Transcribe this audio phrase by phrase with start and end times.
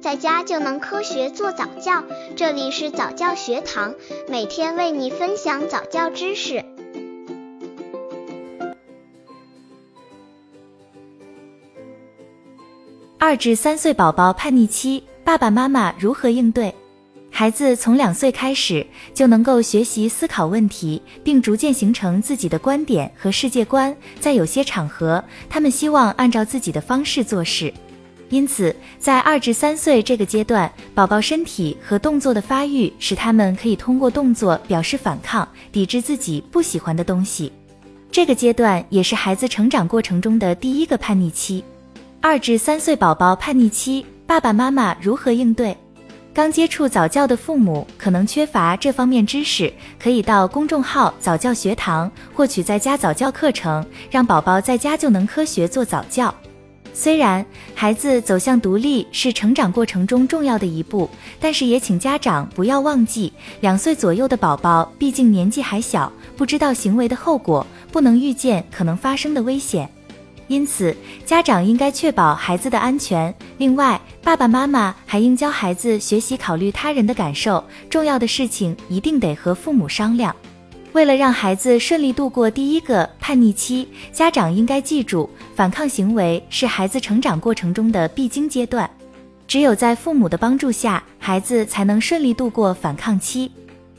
[0.00, 2.02] 在家就能科学做早教。
[2.34, 3.94] 这里是早教学堂，
[4.28, 6.64] 每天为你分享早教知识。
[13.18, 16.74] 二至三岁宝宝叛逆期，爸爸妈妈如何应对？
[17.30, 23.94] 孩子从两岁开始就能够学习思考问题，并逐渐形成自己的观点和世界观。
[24.18, 27.72] 在有些场合，他们希望按照自己的方式做事。
[28.30, 37.52] 因此，在二至三岁这个阶段，宝宝身体和动作的发育使他们可以通过动作表示反抗，抵制自己不喜欢的东西。
[38.10, 41.62] 这个阶段也是孩子成长过程中的第一个叛逆期。
[42.20, 45.76] 二至三岁宝宝叛逆期，爸爸妈妈如何应对？
[46.32, 56.32] 刚接触早教的父母可能缺乏这方面知识，可以到公众号早教学堂获取在家早教课程，让宝宝在家就能科学做早教。
[56.92, 57.44] 虽然
[57.74, 61.08] 孩子走向独立是成长过程中重要的一步，
[61.40, 69.88] 但是也请家长不要忘记，两岁左右的宝宝毕竟年纪还小，不知道行为的后果，不能预见可能发生的危险。
[70.48, 73.32] 因此，家长应该确保孩子的安全。
[73.56, 77.62] 另外，爸爸妈妈还应教孩子学习考虑他人的感受。
[77.88, 80.34] 重要的事情一定得和父母商量。
[80.92, 88.90] 为了让孩子顺利度过第一个叛逆期，家长应该记住，反抗行为是孩子成长过程中的必经阶段。
[89.46, 93.50] 只有在父母的帮助下，孩子才能顺利度过反抗期。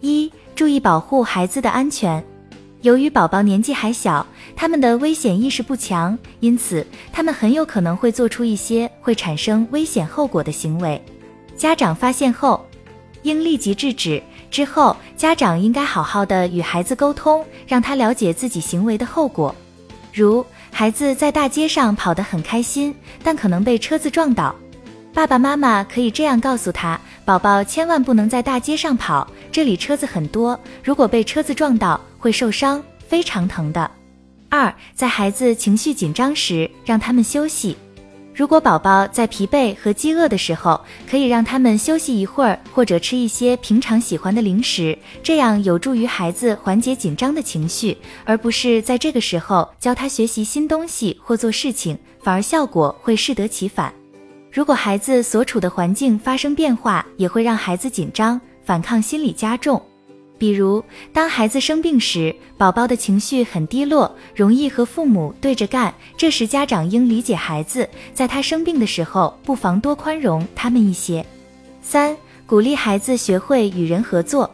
[0.00, 2.22] 一、注意保护孩子的安全。
[2.82, 11.02] 由于宝宝年纪还小，他们的危险意识不强，因此他们很有可能会做出一些会产生危险后果的行为。
[11.56, 12.62] 家长发现后，
[13.22, 14.22] 应立即制止。
[14.54, 19.52] 之后，家长应该好好的与孩子沟通，让他了解自己行为的后果。
[20.12, 22.94] 如孩子在大街上跑得很开心，
[23.24, 24.54] 但可能被车子撞倒，
[25.12, 32.00] 爸爸妈妈可以这样告诉他：宝宝千万不能在大街上跑，这里车子很多，如果被车子撞到。
[32.16, 33.90] 会受伤，非常疼的。
[34.48, 37.76] 二，在孩子情绪紧张时，让他们休息。
[38.34, 53.94] 如果宝宝在疲惫和饥饿的时候，可以让他们休息一会儿，或者吃一些平常喜欢的零食，这样有助于孩子缓解紧张的情绪，而不是在这个时候教他学习新东西或做事情，反而效果会适得其反。
[54.50, 59.80] 如果孩子所处的环境发生变化，也会让孩子紧张，反抗心理加重。
[60.36, 65.94] 比如，当孩子生病时，宝宝的情绪很低落，容易和父母对着干。
[66.16, 71.24] 这时，家长应理解孩子，在他生病的时候，不妨多宽容他们一些。
[71.80, 74.50] 三、鼓励孩子学会与人合作，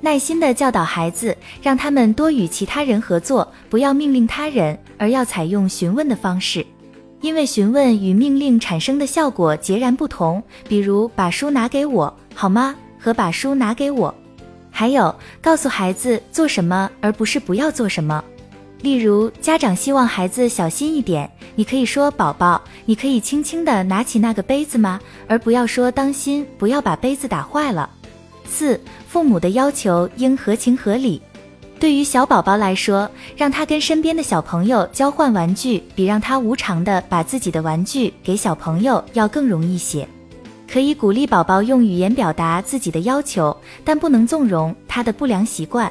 [0.00, 6.64] 耐心的教导孩子，让他们多与其他人合作，不要命令他人，而要采用询问的方式，
[7.20, 10.42] 因为询问与命令产生的效果截然不同。
[10.66, 12.74] 比如，把书拿给我好吗？
[12.98, 14.12] 和把书拿给我。
[14.78, 15.12] 还有，
[15.42, 18.22] 告诉孩子做什么，而不是不要做什么。
[18.80, 27.90] 例如，家长希望孩子小心一点，你可以说：“宝宝，你可以轻轻地拿起那个杯子吗？”而不要说：“当心，不要把杯子打坏了。”
[28.46, 31.20] 四，父母的要求应合情合理。
[31.80, 40.06] 对于小宝宝来说，让他跟身边的小朋友交换玩具，比让他无偿的把自己的玩具给小朋友要更容易些。
[40.70, 45.90] 可以鼓励宝宝用语言表达自己的要求，但不能纵容他的不良习惯。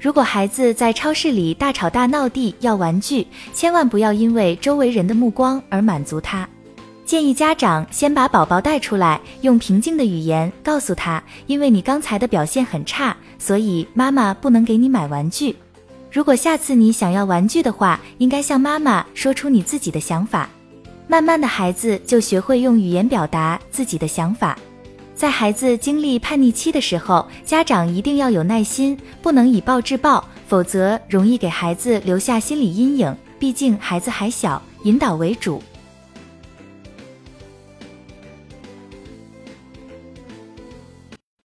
[0.00, 6.48] 如果孩子在超市里大吵大闹地要玩具，千万不要因为周围人的目光而满足他。
[7.04, 15.56] 建议家长先把宝宝带出来，用平静的语言告诉他：因为你刚才的表现很差，所以妈妈不能给你买玩具。
[16.12, 20.48] 如果下次你想要玩具的话，应该向妈妈说出你自己的想法。
[21.10, 24.58] 慢慢的孩子就学会用语言表达自己的想法，
[25.14, 33.16] 在孩子经历叛逆期的时候，家长一定要有耐心，不能以暴制暴，否则容易给孩子留下心理阴影。
[33.38, 35.62] 毕竟孩子还小，引导为主。